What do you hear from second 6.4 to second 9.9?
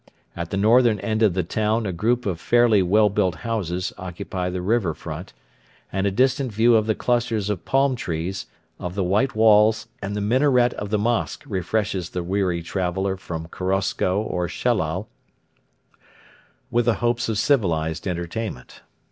view of the clusters of palm trees, of the white walls,